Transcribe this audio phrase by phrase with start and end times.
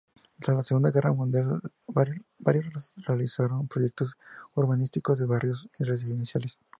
[0.39, 1.61] Tras la Segunda Guerra Mundial
[2.97, 4.15] realizó varios proyectos
[4.55, 6.59] urbanísticos de barrios residenciales.